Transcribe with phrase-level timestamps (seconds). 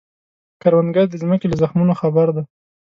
[0.61, 2.43] کروندګر د ځمکې له زخمونو خبر دی